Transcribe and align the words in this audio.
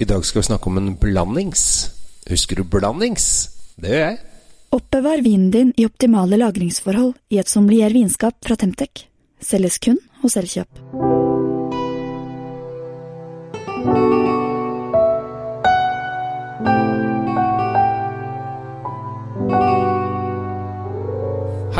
I 0.00 0.04
dag 0.08 0.24
skal 0.24 0.40
vi 0.40 0.46
snakke 0.46 0.70
om 0.70 0.78
en 0.80 0.94
blandings. 0.96 1.62
Husker 2.30 2.56
du 2.56 2.64
blandings? 2.64 3.26
Det 3.76 3.92
gjør 3.92 4.06
jeg. 4.06 4.18
Oppbevar 4.72 5.20
vinen 5.20 5.50
din 5.52 5.74
i 5.76 5.84
optimale 5.84 6.40
lagringsforhold 6.40 7.12
i 7.28 7.42
et 7.42 7.52
sommelier 7.52 7.92
vinskap 7.92 8.38
fra 8.40 8.56
Temtec. 8.56 9.04
Selges 9.44 9.76
kun 9.76 10.00
hos 10.22 10.40
Elkjøp. 10.40 11.19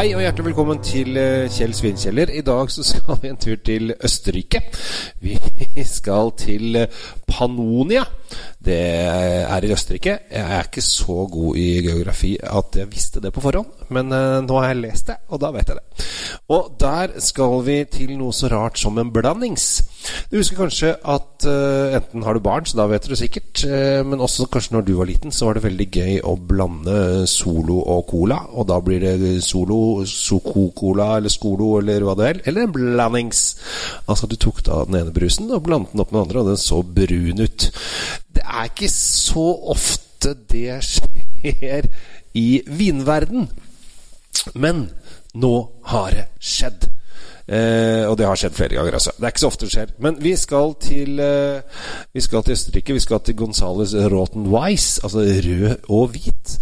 Hei 0.01 0.15
og 0.17 0.23
hjertelig 0.23 0.47
velkommen 0.47 0.79
til 0.81 1.19
eh, 1.21 1.51
Kjell 1.53 1.75
Svinkjeller. 1.77 2.31
I 2.33 2.41
dag 2.41 2.71
så 2.73 2.81
skal 2.89 3.19
vi 3.21 3.29
en 3.29 3.37
tur 3.37 3.59
til 3.61 3.91
Østerrike. 3.93 4.63
Vi 5.21 5.35
skal 5.85 6.33
til 6.41 6.79
eh, 6.81 7.03
Pannonia. 7.29 8.07
Det 8.65 8.79
er 8.79 9.67
i 9.67 9.73
Østerrike. 9.75 10.15
Jeg 10.33 10.57
er 10.57 10.71
ikke 10.71 10.87
så 10.87 11.27
god 11.29 11.61
i 11.61 11.67
geografi 11.85 12.33
at 12.41 12.81
jeg 12.81 12.89
visste 12.89 13.21
det 13.21 13.35
på 13.37 13.45
forhånd, 13.45 13.69
men 13.93 14.09
uh, 14.09 14.41
nå 14.41 14.57
har 14.63 14.71
jeg 14.71 14.81
lest 14.87 15.13
det, 15.13 15.19
og 15.29 15.45
da 15.45 15.53
vet 15.53 15.69
jeg 15.69 15.83
det. 15.83 16.09
Og 16.57 16.73
der 16.81 17.17
skal 17.21 17.61
vi 17.69 17.79
til 17.93 18.17
noe 18.17 18.33
så 18.33 18.49
rart 18.49 18.81
som 18.81 18.97
en 18.97 19.13
blandings. 19.13 19.83
Du 20.31 20.39
husker 20.39 20.59
kanskje 20.59 20.93
at 20.95 21.47
uh, 21.49 21.97
enten 21.97 22.25
har 22.25 22.37
du 22.37 22.43
barn, 22.45 22.67
så 22.67 22.79
da 22.79 22.87
vet 22.91 23.05
du 23.05 23.13
det 23.13 23.19
sikkert, 23.21 23.63
uh, 23.69 24.01
men 24.07 24.23
også 24.23 24.47
kanskje 24.53 24.77
når 24.77 24.87
du 24.87 24.93
var 24.99 25.09
liten, 25.11 25.35
så 25.35 25.49
var 25.49 25.59
det 25.59 25.65
veldig 25.67 25.87
gøy 25.91 26.21
å 26.27 26.35
blande 26.51 26.97
Solo 27.31 27.81
og 27.83 28.07
Cola, 28.11 28.41
og 28.55 28.69
da 28.71 28.79
blir 28.85 29.03
det 29.05 29.33
Solo, 29.45 29.81
Soko-Cola 30.09 31.13
eller 31.19 31.33
Skolo 31.33 31.73
eller 31.81 32.07
hva 32.07 32.17
det 32.19 32.29
er, 32.29 32.43
eller 32.51 32.67
en 32.67 32.77
blandings. 32.77 33.43
Altså 34.07 34.31
du 34.31 34.37
tok 34.41 34.63
da 34.67 34.85
den 34.89 35.01
ene 35.03 35.15
brusen 35.15 35.51
og 35.51 35.65
blandet 35.67 35.95
den 35.95 36.05
opp 36.05 36.15
med 36.15 36.21
den 36.21 36.29
andre, 36.29 36.45
og 36.45 36.53
den 36.53 36.63
så 36.63 36.81
brun 36.85 37.45
ut. 37.45 37.69
Det 38.31 38.47
er 38.47 38.71
ikke 38.71 38.93
så 38.95 39.49
ofte 39.75 40.37
det 40.53 40.81
skjer 40.87 41.91
i 42.39 42.49
vinverden. 42.69 43.51
Men 44.55 44.87
nå 45.35 45.55
har 45.91 46.15
det 46.15 46.27
skjedd. 46.41 46.89
Eh, 47.51 48.05
og 48.07 48.15
det 48.15 48.29
har 48.29 48.39
skjedd 48.39 48.55
flere 48.55 48.77
ganger, 48.77 48.95
altså. 48.95 49.11
Det 49.17 49.27
er 49.27 49.33
ikke 49.33 49.43
så 49.43 49.49
ofte 49.51 49.67
det 49.67 49.75
skjer. 49.75 49.93
Men 50.05 50.19
vi 50.23 50.35
skal 50.39 50.75
til 50.79 51.19
eh, 51.19 51.81
Vi 52.15 52.23
skal 52.23 52.45
til 52.47 52.55
Østerrike. 52.55 52.95
Vi 52.95 53.03
skal 53.03 53.23
til 53.27 53.37
Gonzales 53.41 53.95
Roten 54.13 54.47
Weiss, 54.53 55.01
altså 55.03 55.25
rød 55.25 55.89
og 55.91 56.15
hvit. 56.15 56.55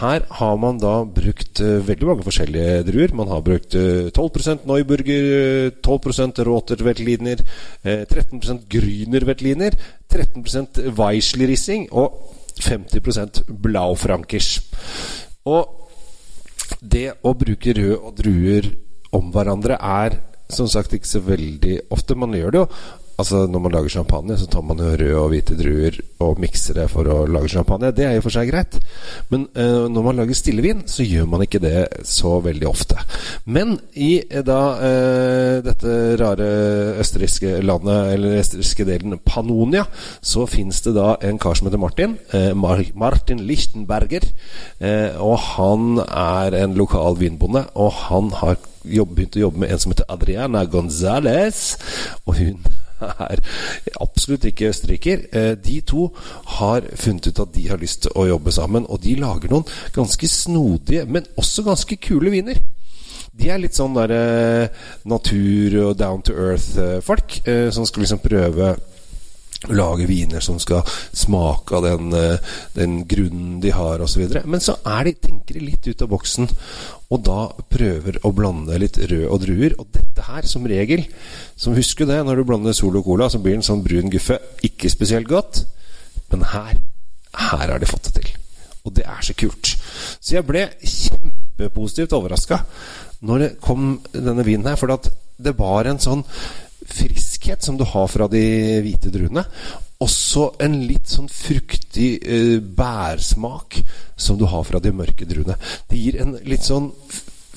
Her 0.00 0.24
har 0.40 0.56
man 0.56 0.80
da 0.80 0.94
brukt 1.04 1.60
eh, 1.60 1.82
veldig 1.88 2.08
mange 2.08 2.24
forskjellige 2.24 2.86
druer. 2.88 3.14
Man 3.20 3.28
har 3.28 3.44
brukt 3.44 3.76
12% 3.76 4.64
Neuburger, 4.68 5.70
12 5.84 6.40
Roter-Veltliner, 6.48 7.44
13 7.84 8.64
Grüner-Veltliner, 8.70 9.76
13 10.08 10.96
Weisler-Rissing 10.96 11.90
og 11.92 12.16
50% 12.60 13.44
Blaufrankers. 13.60 14.54
Og 15.44 15.76
det 16.80 17.10
å 17.26 17.34
bruke 17.36 17.76
rød 17.76 17.96
og 17.98 18.16
druer 18.16 18.72
om 19.16 19.32
hverandre 19.34 19.76
er 19.76 20.20
som 20.54 20.68
sagt 20.70 20.94
ikke 20.96 21.08
så 21.08 21.22
veldig 21.24 21.78
ofte. 21.94 22.18
Man 22.18 22.36
gjør 22.36 22.54
det 22.54 22.64
jo. 22.64 22.68
Altså 23.20 23.44
Når 23.46 23.60
man 23.60 23.74
lager 23.74 23.92
champagne, 23.92 24.36
så 24.38 24.46
tar 24.48 24.62
man 24.64 24.78
jo 24.80 24.88
røde 24.96 25.16
og 25.18 25.28
hvite 25.32 25.56
druer 25.58 25.98
og 26.24 26.38
mikser 26.40 26.78
det 26.78 26.86
for 26.92 27.08
å 27.10 27.18
lage 27.28 27.50
champagne. 27.52 27.90
Det 27.96 28.06
er 28.06 28.16
jo 28.16 28.24
for 28.24 28.32
seg 28.32 28.48
greit. 28.48 28.78
Men 29.32 29.44
uh, 29.58 29.88
når 29.92 30.06
man 30.06 30.20
lager 30.22 30.38
stillevin, 30.38 30.84
så 30.88 31.04
gjør 31.04 31.28
man 31.28 31.44
ikke 31.44 31.60
det 31.60 31.74
så 32.08 32.38
veldig 32.44 32.68
ofte. 32.70 32.96
Men 33.44 33.76
i 33.92 34.22
da 34.46 34.60
uh, 34.80 35.56
dette 35.66 35.98
rare 36.20 36.48
østerrikske 37.02 37.58
landet, 37.66 38.14
eller 38.14 38.40
østerrikske 38.40 38.88
delen 38.88 39.20
Pannonia, 39.26 39.84
så 40.24 40.46
fins 40.48 40.80
det 40.86 40.96
da 40.96 41.12
en 41.26 41.40
kar 41.42 41.58
som 41.58 41.68
heter 41.68 41.82
Martin. 41.82 42.16
Uh, 42.32 42.54
Martin 42.56 43.44
Lichtenberger. 43.44 44.30
og 45.20 45.36
han 45.56 46.00
er 46.00 46.54
en 46.62 46.74
lokal 46.78 47.18
vinbonde, 47.20 47.66
og 47.74 47.92
han 48.08 48.30
har 48.40 48.56
jobb, 48.84 49.14
begynt 49.16 49.38
å 49.38 49.46
jobbe 49.46 49.64
med 49.64 49.72
en 49.72 49.82
som 49.82 49.92
heter 49.92 50.08
Adriana 50.12 50.64
Gonzales. 50.64 51.76
Og 52.26 52.38
hun 52.40 52.58
er 53.30 53.42
absolutt 54.00 54.46
ikke 54.50 54.70
østerriker. 54.70 55.24
Eh, 55.32 55.52
de 55.56 55.80
to 55.86 56.08
har 56.58 56.86
funnet 56.94 57.30
ut 57.30 57.42
at 57.44 57.54
de 57.54 57.68
har 57.70 57.80
lyst 57.80 58.04
til 58.06 58.16
å 58.16 58.28
jobbe 58.28 58.54
sammen, 58.54 58.88
og 58.88 59.02
de 59.04 59.16
lager 59.20 59.52
noen 59.52 59.68
ganske 59.96 60.28
snodige, 60.28 61.06
men 61.06 61.28
også 61.40 61.66
ganske 61.66 62.00
kule 62.02 62.32
viner. 62.34 62.60
De 63.40 63.48
er 63.48 63.60
litt 63.62 63.76
sånn 63.78 63.94
der 63.96 64.12
eh, 64.12 64.86
natur 65.08 65.76
og 65.84 65.98
down 66.00 66.22
to 66.26 66.34
earth-folk, 66.34 67.40
eh, 67.48 67.68
som 67.72 67.86
skal 67.88 68.04
liksom 68.04 68.22
prøve 68.24 68.74
lage 69.68 70.06
viner 70.08 70.40
som 70.40 70.56
skal 70.62 70.86
smake 71.12 71.76
av 71.76 71.84
den, 71.84 72.14
den 72.72 72.94
grunnen 73.08 73.58
de 73.60 73.72
har, 73.76 74.00
osv. 74.00 74.24
Men 74.48 74.62
så 74.64 74.78
er 74.88 75.10
de, 75.10 75.12
tenker 75.20 75.58
de 75.58 75.66
litt 75.66 75.88
ut 75.90 76.04
av 76.04 76.08
boksen, 76.14 76.48
og 77.10 77.22
da 77.26 77.40
prøver 77.68 78.20
å 78.24 78.32
blande 78.32 78.78
litt 78.80 78.96
rød 78.96 79.26
og 79.28 79.42
druer. 79.44 79.76
Og 79.82 79.90
dette 79.92 80.24
her, 80.30 80.46
som 80.48 80.66
regel, 80.70 81.04
som 81.58 81.76
husker 81.76 82.08
det, 82.08 82.20
når 82.24 82.40
du 82.40 82.46
blander 82.48 82.76
Solo 82.76 83.02
Cola, 83.04 83.28
så 83.28 83.42
blir 83.42 83.56
det 83.56 83.62
en 83.62 83.68
sånn 83.72 83.84
brun 83.84 84.12
guffe. 84.12 84.38
Ikke 84.66 84.92
spesielt 84.92 85.28
godt, 85.28 85.64
men 86.30 86.46
her, 86.54 86.78
her 87.36 87.66
har 87.66 87.82
de 87.82 87.90
fått 87.90 88.08
det 88.08 88.20
til. 88.20 88.32
Og 88.86 88.96
det 88.96 89.04
er 89.04 89.20
så 89.26 89.36
kult. 89.36 89.74
Så 90.22 90.38
jeg 90.38 90.46
ble 90.48 90.68
kjempepositivt 90.80 92.16
overraska 92.16 92.62
når 93.26 93.42
det 93.42 93.50
kom 93.60 93.98
denne 94.14 94.44
vinen 94.46 94.70
her, 94.70 94.78
for 94.80 94.94
det 95.40 95.52
var 95.58 95.90
en 95.90 96.00
sånn 96.00 96.24
friskhet 96.94 97.64
som 97.64 97.78
du 97.78 97.84
har 97.88 98.08
fra 98.10 98.28
de 98.30 98.42
hvite 98.84 99.12
druene. 99.12 99.44
Også 100.00 100.46
en 100.64 100.78
litt 100.88 101.10
sånn 101.12 101.28
fruktig 101.28 102.10
eh, 102.24 102.56
bærsmak 102.60 103.80
som 104.16 104.38
du 104.40 104.46
har 104.48 104.64
fra 104.68 104.80
de 104.80 104.92
mørke 104.96 105.28
druene. 105.28 105.58
Det 105.90 106.00
gir 106.00 106.20
en 106.22 106.38
litt 106.48 106.64
sånn 106.66 106.90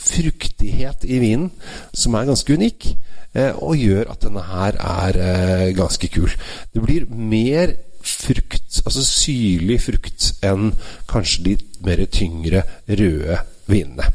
fruktighet 0.03 1.05
i 1.07 1.21
vinen 1.23 1.49
som 1.95 2.17
er 2.19 2.27
ganske 2.27 2.57
unik, 2.59 2.89
eh, 3.37 3.53
og 3.55 3.79
gjør 3.79 4.11
at 4.11 4.25
denne 4.25 4.43
her 4.49 4.79
er 4.81 5.21
eh, 5.23 5.71
ganske 5.77 6.11
kul. 6.11 6.31
Det 6.73 6.83
blir 6.83 7.07
mer 7.07 7.77
frukt, 8.03 8.81
altså 8.83 9.05
syrlig 9.07 9.79
frukt, 9.85 10.33
enn 10.43 10.73
kanskje 11.07 11.47
de 11.47 11.57
mer 11.87 12.03
tyngre 12.11 12.65
røde 12.89 13.39
vinene. 13.69 14.07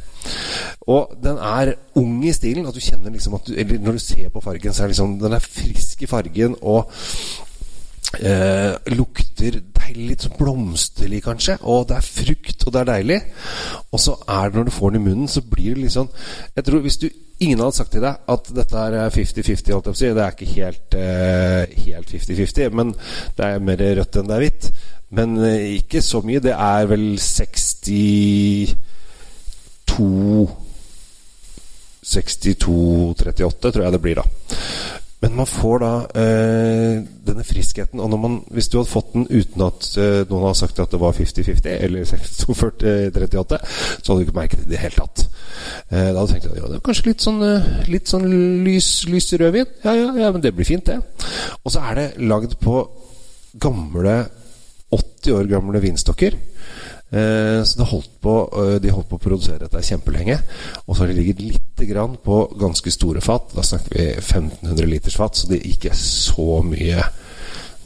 Og 0.89 1.13
den 1.23 1.37
er 1.41 1.75
ung 2.01 2.25
i 2.25 2.33
stilen. 2.33 2.67
At 2.69 2.77
du 2.77 2.81
kjenner 2.81 3.13
liksom 3.13 3.37
at 3.39 3.47
du, 3.47 3.55
Eller 3.57 3.79
når 3.79 3.99
du 3.99 4.03
ser 4.03 4.33
på 4.33 4.41
fargen, 4.45 4.75
så 4.75 4.85
er 4.85 4.95
liksom, 4.95 5.19
den 5.21 5.37
er 5.37 5.45
frisk 5.45 6.03
i 6.03 6.11
fargen 6.11 6.57
og 6.63 6.91
eh, 8.17 8.75
lukter 8.97 9.61
deilig, 9.61 10.09
litt 10.09 10.27
sånn 10.27 10.37
blomsterlig, 10.39 11.23
kanskje. 11.25 11.59
Og 11.69 11.89
det 11.89 11.99
er 11.99 12.11
frukt, 12.11 12.67
og 12.67 12.75
det 12.75 12.83
er 12.83 12.91
deilig. 12.93 13.23
Og 13.93 14.03
så 14.03 14.17
er 14.27 14.51
det 14.51 14.61
når 14.61 14.69
du 14.69 14.77
får 14.77 14.93
den 14.95 15.01
i 15.01 15.09
munnen, 15.09 15.33
så 15.33 15.45
blir 15.45 15.75
det 15.75 15.85
litt 15.85 15.97
sånn 15.97 16.13
Jeg 16.57 16.69
tror 16.69 16.85
hvis 16.85 17.03
du 17.05 17.11
Ingen 17.39 17.61
hadde 17.63 17.77
sagt 17.77 17.93
til 17.95 18.03
deg 18.03 18.31
at 18.33 18.49
dette 18.51 18.81
er 18.83 19.13
50-50. 19.15 19.93
Det 19.95 20.09
er 20.25 20.33
ikke 20.33 20.47
helt 20.57 20.95
eh, 20.99 21.77
helt 21.85 22.09
50-50, 22.11 22.73
men 22.75 22.91
det 23.39 23.47
er 23.47 23.63
mer 23.63 23.85
rødt 24.01 24.19
enn 24.19 24.27
det 24.27 24.35
er 24.35 24.43
hvitt. 24.43 24.67
Men 25.15 25.37
eh, 25.47 25.77
ikke 25.77 26.03
så 26.03 26.19
mye. 26.27 26.43
Det 26.43 26.57
er 26.57 26.89
vel 26.91 27.05
60 27.23 28.75
62-38, 32.05 33.73
tror 33.73 33.85
jeg 33.85 33.93
det 33.93 34.03
blir 34.03 34.17
da. 34.21 34.25
Men 35.19 35.35
man 35.35 35.49
får 35.51 35.81
da 35.83 35.93
eh, 36.21 37.01
denne 37.27 37.43
friskheten. 37.45 37.99
Og 38.01 38.13
man, 38.23 38.37
hvis 38.55 38.69
du 38.71 38.77
hadde 38.79 38.91
fått 38.91 39.17
den 39.17 39.27
uten 39.27 39.65
at 39.67 39.89
eh, 39.99 40.21
noen 40.31 40.45
hadde 40.47 40.61
sagt 40.61 40.79
at 40.79 40.93
det 40.95 41.01
var 41.03 41.17
50-50, 41.17 41.67
eller 41.89 42.07
62-38, 42.13 43.59
så 43.99 44.13
hadde 44.13 44.21
du 44.21 44.27
ikke 44.29 44.37
merket 44.39 44.63
det 44.63 44.69
i 44.69 44.73
det 44.77 44.83
hele 44.85 45.01
tatt. 45.01 45.25
Eh, 45.91 46.13
da 46.13 46.15
hadde 46.15 46.29
du 46.29 46.35
tenkt 46.37 46.47
at 46.47 46.55
ja, 46.55 46.69
det 46.69 46.77
var 46.77 46.87
kanskje 46.87 47.09
litt 47.11 47.27
sånn, 47.27 47.43
eh, 47.49 47.67
litt 47.91 48.13
sånn 48.13 48.29
lys, 48.67 48.93
lys 49.11 49.33
rødvin. 49.43 49.75
Ja, 49.83 49.97
ja, 49.99 50.13
ja, 50.23 50.31
men 50.35 50.45
det 50.45 50.55
blir 50.55 50.69
fint, 50.69 50.87
det. 50.87 51.01
Og 51.65 51.75
så 51.75 51.83
er 51.91 51.99
det 51.99 52.09
lagd 52.23 52.55
på 52.63 52.85
gamle 53.59 54.21
80 54.95 55.35
år 55.35 55.51
gamle 55.51 55.83
vinstokker. 55.83 56.39
Eh, 57.11 57.65
så 57.65 57.85
holdt 57.89 58.21
på, 58.21 58.35
eh, 58.53 58.75
de 58.83 58.91
holdt 58.93 59.09
på 59.09 59.17
å 59.17 59.23
produsere 59.23 59.65
dette 59.65 59.81
kjempelenge. 59.81 60.37
Og 60.87 60.95
så 60.95 61.03
har 61.03 61.09
de 61.09 61.15
ligget 61.17 61.41
lite 61.41 61.87
grann 61.89 62.19
på 62.21 62.43
ganske 62.59 62.91
store 62.93 63.23
fat. 63.25 63.55
Da 63.55 63.63
snakker 63.63 63.97
vi 63.97 64.09
1500 64.21 64.87
liters 64.87 65.17
fat, 65.17 65.37
så 65.37 65.49
det 65.49 65.63
ikke 65.65 65.91
er 65.91 65.97
så 65.97 66.61
mye, 66.63 67.03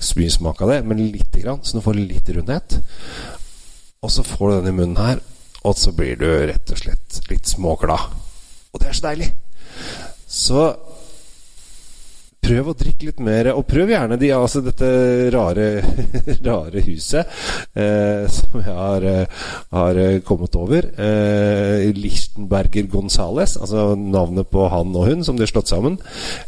så 0.01 0.19
mye 0.19 0.31
smak 0.31 0.63
av 0.63 0.69
det. 0.75 0.85
Men 0.85 1.13
lite 1.13 1.41
grann, 1.41 1.63
så 1.63 1.79
du 1.79 1.85
får 1.85 2.01
litt 2.01 2.29
rundhet. 2.35 2.83
Og 4.03 4.11
så 4.11 4.25
får 4.27 4.51
du 4.51 4.57
den 4.57 4.73
i 4.73 4.79
munnen 4.81 4.97
her, 4.97 5.21
og 5.63 5.77
så 5.79 5.93
blir 5.95 6.17
du 6.19 6.27
rett 6.27 6.71
og 6.75 6.79
slett 6.79 7.21
litt 7.31 7.47
småglad. 7.47 8.11
Og 8.73 8.81
det 8.81 8.89
er 8.89 8.99
så 8.99 9.07
deilig! 9.07 9.31
Så 10.27 10.77
prøv 12.43 12.73
å 12.73 12.75
drikke 12.77 13.07
litt 13.09 13.21
mer, 13.23 13.53
og 13.55 13.65
prøv 13.71 13.93
gjerne 13.93 14.19
de, 14.19 14.33
altså 14.35 14.63
dette 14.65 14.89
rare, 15.31 15.67
rare 16.49 16.83
huset 16.89 17.29
eh, 17.79 18.27
som 18.33 18.59
jeg 18.59 18.75
har, 18.75 19.07
eh, 19.07 19.45
har 19.71 20.01
kommet 20.27 20.57
over. 20.59 20.89
Eh, 20.91 21.87
Lichtenberger 21.95 22.89
Gonzales, 22.91 23.55
altså 23.61 23.93
navnet 23.95 24.51
på 24.51 24.67
han 24.73 24.91
og 24.91 25.07
hun 25.07 25.23
som 25.27 25.39
de 25.39 25.47
har 25.47 25.53
slått 25.53 25.71
sammen. 25.71 26.01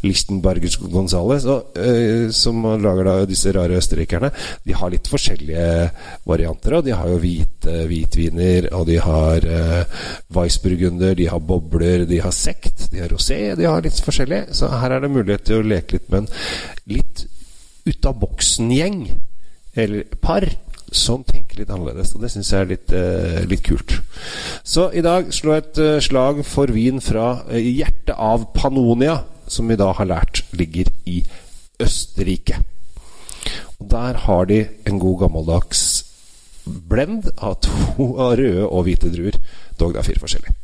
Lichtenberger 0.02 0.80
Gonzales, 0.90 1.46
og, 1.46 1.78
eh, 1.78 2.26
som 2.34 2.58
lager 2.82 3.06
da 3.06 3.16
disse 3.30 3.54
rare 3.54 3.78
østerrikerne. 3.78 4.32
De 4.66 4.74
har 4.74 4.90
litt 4.92 5.10
forskjellige 5.10 5.68
varianter, 6.26 6.78
og 6.80 6.88
de 6.88 6.96
har 6.98 7.12
jo 7.12 7.22
hvit, 7.22 7.70
hvitviner, 7.86 8.68
og 8.74 8.88
de 8.90 8.98
har 9.00 9.46
eh, 9.46 10.02
Weissburgunder, 10.34 11.14
de 11.14 11.30
har 11.30 11.40
bobler, 11.40 12.04
de 12.10 12.20
har 12.24 12.34
sekt, 12.34 12.88
de 12.90 13.04
har 13.04 13.14
rosé, 13.14 13.40
de 13.54 13.70
har 13.70 13.84
litt 13.84 14.02
forskjellig. 14.02 14.44
Så 14.58 14.74
her 14.74 14.98
er 14.98 15.04
det 15.06 15.14
mulighet 15.14 15.46
til 15.46 15.62
å 15.62 15.66
leke 15.66 15.83
leke 15.84 15.98
litt 15.98 16.10
med 16.10 16.24
en 16.24 16.28
litt 16.96 17.26
ut 17.84 18.06
av 18.08 18.16
boksen-gjeng, 18.20 19.00
eller 19.76 20.04
par, 20.22 20.46
som 20.94 21.24
tenker 21.26 21.58
litt 21.58 21.70
annerledes. 21.70 22.14
Og 22.14 22.22
det 22.22 22.30
syns 22.32 22.52
jeg 22.52 22.64
er 22.64 22.70
litt, 22.70 22.92
eh, 22.92 23.44
litt, 23.44 23.62
kult. 23.66 23.98
Så 24.64 24.90
i 24.94 25.02
dag 25.04 25.32
slå 25.34 25.56
et 25.58 25.78
uh, 25.78 26.00
slag 26.00 26.44
for 26.46 26.70
vin 26.72 27.00
fra 27.02 27.44
uh, 27.44 27.58
hjertet 27.58 28.14
av 28.16 28.52
Pannonia, 28.54 29.24
som 29.46 29.68
vi 29.68 29.76
da 29.76 29.90
har 29.92 30.08
lært 30.08 30.44
ligger 30.56 30.88
i 31.04 31.20
Østerrike. 31.82 32.62
Og 33.80 33.90
der 33.90 34.22
har 34.24 34.46
de 34.46 34.64
en 34.86 34.98
god 35.02 35.26
gammeldags 35.26 36.04
blend 36.64 37.28
av 37.36 37.58
to 37.60 38.14
av 38.24 38.38
røde 38.40 38.64
og 38.64 38.86
hvite 38.86 39.10
druer. 39.12 39.36
Dog 39.76 39.92
det 39.92 40.00
er 40.00 40.06
fire 40.06 40.22
forskjellige. 40.22 40.54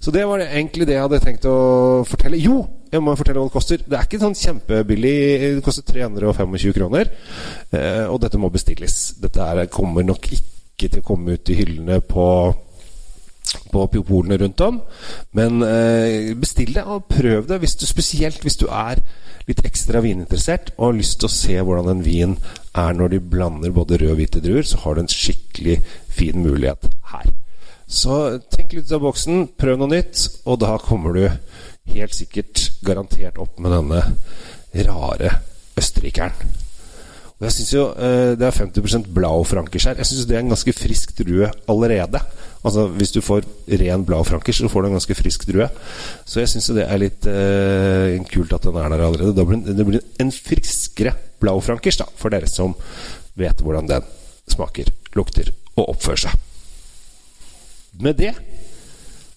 Så 0.00 0.10
det 0.10 0.24
var 0.26 0.40
egentlig 0.40 0.88
det 0.88 0.96
jeg 0.96 1.04
hadde 1.04 1.22
tenkt 1.22 1.46
å 1.46 2.02
fortelle. 2.08 2.40
Jo, 2.40 2.64
jeg 2.92 3.02
må 3.02 3.14
fortelle 3.18 3.40
hva 3.40 3.48
det 3.48 3.56
koster. 3.56 3.82
Det 3.82 3.96
er 3.98 4.06
ikke 4.06 4.22
sånn 4.22 4.36
kjempebillig. 4.38 5.16
Det 5.58 5.64
koster 5.66 5.86
325 5.88 6.76
kroner. 6.76 7.10
Eh, 7.70 8.04
og 8.06 8.20
dette 8.22 8.40
må 8.40 8.52
bestilles. 8.54 9.16
Dette 9.22 9.66
kommer 9.74 10.06
nok 10.06 10.30
ikke 10.32 10.90
til 10.90 11.02
å 11.02 11.06
komme 11.06 11.36
ut 11.36 11.52
i 11.52 11.58
hyllene 11.62 12.00
på 12.04 12.28
på 13.70 13.86
polene 14.02 14.36
rundt 14.40 14.60
om. 14.60 14.80
Men 15.36 15.62
eh, 15.62 16.34
bestill 16.38 16.74
det 16.76 16.84
og 16.84 17.06
prøv 17.10 17.46
det, 17.48 17.60
hvis 17.62 17.76
du, 17.78 17.86
spesielt 17.88 18.42
hvis 18.42 18.58
du 18.60 18.66
er 18.66 19.00
litt 19.46 19.62
ekstra 19.66 20.02
vininteressert 20.02 20.72
og 20.76 20.88
har 20.88 20.96
lyst 20.98 21.20
til 21.20 21.28
å 21.28 21.34
se 21.34 21.56
hvordan 21.60 21.92
en 21.92 22.04
vin 22.04 22.34
er 22.76 22.96
når 22.96 23.14
de 23.14 23.22
blander 23.34 23.74
både 23.74 24.00
røde 24.00 24.16
og 24.16 24.20
hvite 24.20 24.42
druer, 24.42 24.66
så 24.66 24.80
har 24.82 24.96
du 24.96 25.04
en 25.04 25.12
skikkelig 25.12 25.78
fin 26.10 26.42
mulighet 26.42 26.88
her. 27.12 27.30
Så 27.86 28.40
tenk 28.50 28.74
litt 28.74 28.90
av 28.90 29.04
boksen, 29.04 29.46
prøv 29.54 29.78
noe 29.78 29.92
nytt, 29.92 30.24
og 30.50 30.58
da 30.64 30.74
kommer 30.82 31.14
du 31.14 31.28
helt 31.94 32.14
sikkert 32.14 32.70
garantert 32.86 33.38
opp 33.42 33.58
med 33.62 33.74
denne 33.74 34.02
rare 34.86 35.32
østerrikeren. 35.76 36.56
Og 37.36 37.44
jeg 37.44 37.52
synes 37.52 37.72
jo 37.74 37.82
eh, 38.00 38.32
Det 38.38 38.46
er 38.46 38.58
50 38.64 39.10
blau 39.12 39.44
frankers 39.44 39.84
her. 39.84 39.98
Jeg 40.00 40.08
syns 40.08 40.26
det 40.28 40.36
er 40.38 40.44
en 40.44 40.54
ganske 40.54 40.72
frisk 40.72 41.12
drue 41.18 41.50
allerede. 41.68 42.20
Altså 42.64 42.86
Hvis 42.88 43.12
du 43.12 43.20
får 43.20 43.44
ren 43.68 44.04
blau 44.08 44.22
frankers, 44.24 44.56
så 44.56 44.68
får 44.72 44.82
du 44.82 44.88
en 44.88 44.96
ganske 44.96 45.14
frisk 45.14 45.46
drue. 45.48 45.68
Så 46.24 46.40
jeg 46.40 46.48
syns 46.48 46.70
det 46.72 46.86
er 46.88 47.02
litt 47.02 47.28
eh, 47.28 48.16
kult 48.32 48.56
at 48.56 48.64
den 48.64 48.80
er 48.80 48.88
der 48.88 49.04
allerede. 49.04 49.36
Det 49.36 49.46
blir, 49.46 49.76
det 49.76 49.86
blir 49.86 50.00
en 50.20 50.32
friskere 50.32 51.12
Blaufrankers 51.40 51.98
da, 52.00 52.06
for 52.16 52.32
dere 52.32 52.48
som 52.48 52.72
vet 53.36 53.60
hvordan 53.60 53.90
den 53.90 54.04
smaker, 54.48 54.88
lukter 55.12 55.50
og 55.76 55.90
oppfører 55.92 56.22
seg. 56.24 56.38
Med 58.00 58.16
det 58.16 58.32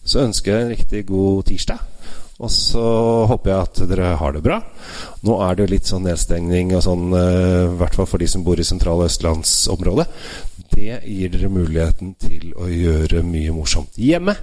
så 0.07 0.24
ønsker 0.24 0.54
jeg 0.54 0.63
en 0.63 0.72
riktig 0.72 1.06
god 1.10 1.44
tirsdag. 1.50 1.84
Og 2.40 2.52
så 2.54 2.84
håper 3.28 3.52
jeg 3.52 3.68
at 3.68 3.82
dere 3.90 4.14
har 4.20 4.36
det 4.36 4.44
bra. 4.46 4.62
Nå 5.28 5.36
er 5.44 5.56
det 5.56 5.66
jo 5.66 5.72
litt 5.74 5.90
sånn 5.90 6.06
nedstengning 6.08 6.72
og 6.78 6.86
sånn, 6.86 7.10
eh, 7.18 7.66
i 7.68 7.80
hvert 7.82 7.98
fall 7.98 8.08
for 8.08 8.22
de 8.22 8.30
som 8.32 8.46
bor 8.46 8.60
i 8.60 8.68
sentrale 8.68 9.10
østlandsområdet. 9.10 10.08
Det 10.70 11.02
gir 11.04 11.34
dere 11.34 11.52
muligheten 11.52 12.14
til 12.22 12.54
å 12.56 12.70
gjøre 12.72 13.26
mye 13.28 13.52
morsomt 13.52 14.00
hjemme, 14.00 14.38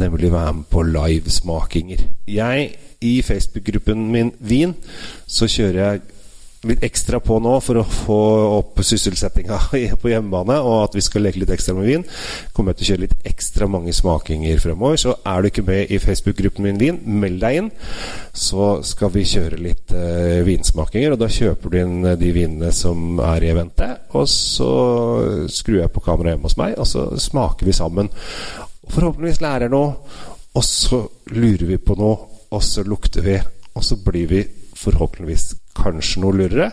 nemlig 0.00 0.32
være 0.32 0.56
med 0.58 0.68
på 0.72 0.82
livesmakinger. 0.88 2.02
Jeg, 2.26 2.74
i 3.04 3.14
Facebook-gruppen 3.22 4.08
min 4.10 4.32
Vin, 4.40 4.74
så 5.28 5.46
kjører 5.46 5.82
jeg 5.82 6.15
litt 6.66 6.84
ekstra 6.86 7.20
på 7.22 7.36
nå 7.42 7.56
for 7.64 7.80
å 7.80 7.84
få 7.86 8.18
opp 8.56 8.80
sysselsettinga 8.84 9.58
på 10.02 10.10
hjemmebane, 10.10 10.56
og 10.62 10.86
at 10.86 10.96
vi 10.96 11.04
skal 11.04 11.26
leke 11.26 11.42
litt 11.42 11.52
ekstra 11.54 11.74
med 11.76 11.88
vin. 11.90 12.04
Kommer 12.56 12.72
jeg 12.72 12.80
til 12.80 12.86
å 12.86 12.90
kjøre 12.90 13.04
litt 13.04 13.28
ekstra 13.28 13.68
mange 13.70 13.94
smakinger 13.96 14.62
fremover. 14.62 15.00
Så 15.00 15.16
er 15.20 15.42
du 15.42 15.50
ikke 15.50 15.66
med 15.66 15.92
i 15.92 16.00
Facebook-gruppen 16.02 16.66
min 16.66 16.80
Vin, 16.80 17.00
meld 17.20 17.40
deg 17.42 17.60
inn. 17.60 17.70
Så 18.36 18.76
skal 18.86 19.12
vi 19.14 19.26
kjøre 19.28 19.60
litt 19.60 19.94
eh, 19.96 20.42
vinsmakinger, 20.46 21.14
og 21.14 21.22
da 21.22 21.30
kjøper 21.32 21.72
du 21.72 21.80
inn 21.80 21.96
eh, 22.04 22.18
de 22.20 22.32
vinene 22.34 22.72
som 22.74 23.20
er 23.22 23.46
i 23.46 23.52
eventet. 23.54 24.06
Og 24.16 24.28
så 24.30 24.70
skrur 25.52 25.82
jeg 25.82 25.92
på 25.94 26.04
kameraet 26.04 26.36
hjemme 26.36 26.50
hos 26.50 26.60
meg, 26.60 26.76
og 26.80 26.88
så 26.88 27.08
smaker 27.20 27.68
vi 27.68 27.76
sammen. 27.76 28.10
Og 28.86 28.94
forhåpentligvis 28.94 29.42
lærer 29.44 29.72
noe, 29.72 29.96
og 30.56 30.64
så 30.64 31.02
lurer 31.34 31.66
vi 31.68 31.80
på 31.82 31.96
noe, 31.98 32.32
og 32.54 32.62
så 32.64 32.84
lukter 32.86 33.24
vi, 33.26 33.36
og 33.76 33.84
så 33.84 33.98
blir 34.00 34.30
vi 34.30 34.44
forhåpentligvis 34.76 35.54
kanskje 35.76 36.22
noe 36.22 36.36
lurere, 36.36 36.70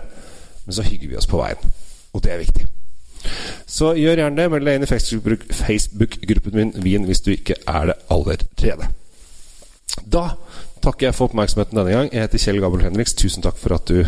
men 0.65 0.75
så 0.75 0.85
hygger 0.85 1.11
vi 1.11 1.19
oss 1.19 1.29
på 1.29 1.41
veien. 1.41 1.73
Og 2.13 2.23
det 2.23 2.33
er 2.33 2.43
viktig. 2.43 2.67
Så 3.65 3.93
gjør 3.97 4.19
gjerne 4.19 4.37
det. 4.37 4.49
Meld 4.51 4.67
deg 4.67 4.77
inn 4.77 4.85
i 4.85 4.91
Facebook-gruppen 4.91 6.57
min 6.57 6.73
Wien 6.83 7.07
hvis 7.07 7.23
du 7.23 7.31
ikke 7.33 7.57
er 7.67 7.91
det 7.91 7.97
allerede. 8.13 8.89
Da 10.03 10.25
takker 10.83 11.07
jeg 11.07 11.15
for 11.15 11.29
oppmerksomheten 11.29 11.79
denne 11.79 11.95
gang. 11.95 12.09
Jeg 12.11 12.25
heter 12.25 12.43
Kjell 12.43 12.59
Gabel 12.63 12.83
Henriks. 12.83 13.15
Tusen 13.17 13.45
takk 13.45 13.57
for 13.59 13.77
at 13.77 13.87
du 13.87 14.03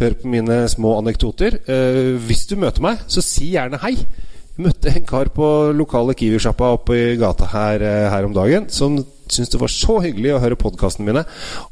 hører 0.00 0.16
på 0.20 0.30
mine 0.30 0.60
små 0.70 0.96
anekdoter. 1.00 1.58
Eh, 1.66 2.14
hvis 2.28 2.46
du 2.46 2.56
møter 2.60 2.84
meg, 2.84 3.02
så 3.10 3.24
si 3.24 3.50
gjerne 3.54 3.80
hei. 3.82 3.96
Jeg 3.96 4.64
møtte 4.68 4.92
en 4.92 5.08
kar 5.08 5.32
på 5.34 5.48
lokale 5.76 6.14
Kiwi-sjappa 6.16 6.70
oppe 6.78 6.96
i 6.96 7.16
gata 7.20 7.50
her, 7.52 7.82
eh, 7.82 8.06
her 8.12 8.28
om 8.28 8.36
dagen 8.36 8.70
som 8.72 8.96
syns 9.32 9.52
det 9.52 9.60
var 9.60 9.72
så 9.72 9.98
hyggelig 10.04 10.34
å 10.36 10.40
høre 10.42 10.58
podkastene 10.60 11.06
mine. 11.08 11.22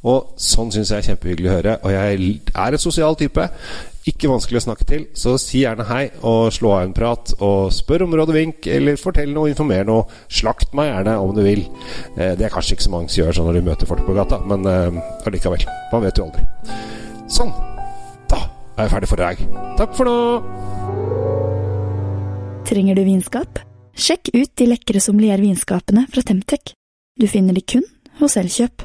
Og 0.07 0.35
sånn 0.41 0.73
syns 0.75 0.93
jeg 0.93 1.03
er 1.03 1.09
kjempehyggelig 1.13 1.51
å 1.51 1.57
høre. 1.57 1.75
Og 1.83 1.95
jeg 1.95 2.31
er 2.55 2.77
en 2.77 2.83
sosial 2.83 3.19
type. 3.21 3.49
Ikke 4.05 4.29
vanskelig 4.29 4.61
å 4.61 4.65
snakke 4.67 4.85
til, 4.85 5.05
så 5.17 5.39
si 5.41 5.63
gjerne 5.63 5.87
hei 5.89 6.03
og 6.29 6.51
slå 6.53 6.75
av 6.77 6.83
en 6.85 6.97
prat. 6.97 7.33
Og 7.45 7.73
spør 7.73 8.05
om 8.05 8.17
råd 8.19 8.35
og 8.35 8.37
vink, 8.37 8.69
eller 8.69 9.01
fortell 9.01 9.33
noe, 9.33 9.49
informer 9.53 9.87
noe. 9.89 10.05
Slakt 10.29 10.77
meg 10.77 10.91
gjerne 10.91 11.17
om 11.23 11.33
du 11.37 11.41
vil. 11.47 11.65
Eh, 12.19 12.35
det 12.37 12.45
er 12.45 12.53
kanskje 12.53 12.77
ikke 12.77 12.89
så 12.89 12.93
mange 12.93 13.09
som 13.09 13.23
gjør 13.23 13.39
sånn 13.39 13.49
når 13.49 13.61
de 13.61 13.65
møter 13.71 13.89
folk 13.89 14.05
på 14.05 14.17
gata, 14.19 14.43
men 14.45 14.69
eh, 14.69 15.01
allikevel. 15.25 15.65
Man 15.95 16.05
vet 16.05 16.21
jo 16.21 16.29
aldri. 16.29 16.45
Sånn. 17.33 17.55
Da 18.29 18.45
er 18.77 18.85
jeg 18.85 18.93
ferdig 18.99 19.13
for 19.15 19.23
i 19.23 19.29
dag. 19.31 19.45
Takk 19.81 19.97
for 19.97 20.11
nå. 20.11 20.19
Trenger 22.69 23.01
du 23.01 23.07
vinskap? 23.09 23.65
Sjekk 23.95 24.33
ut 24.35 24.51
de 24.59 24.67
lekre 24.69 25.01
sommeliervinskapene 25.01 26.09
fra 26.11 26.25
Temtec. 26.27 26.75
Du 27.21 27.29
finner 27.29 27.55
de 27.55 27.61
kun 27.63 27.85
hos 28.19 28.35
Elkjøp. 28.37 28.83